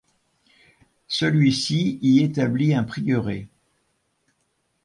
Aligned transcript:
Celui-ci 1.09 1.99
y 2.01 2.23
établit 2.23 2.73
un 2.73 2.83
prieuré. 2.83 3.47